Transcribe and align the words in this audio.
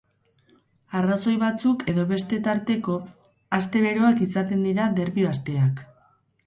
Arrazoi 0.99 1.33
batzuk 1.43 1.85
edo 1.93 2.05
beste 2.13 2.39
tarteko, 2.49 2.97
aste 3.61 3.85
beroak 3.87 4.27
izaten 4.31 4.67
dira 4.71 4.91
derbi 5.01 5.33
asteak. 5.37 5.89